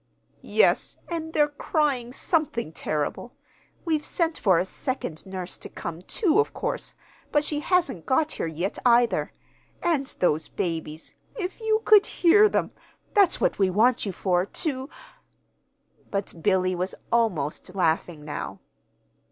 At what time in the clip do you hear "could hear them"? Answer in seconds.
11.85-12.71